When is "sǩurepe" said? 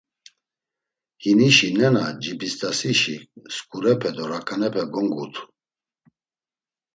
3.53-4.09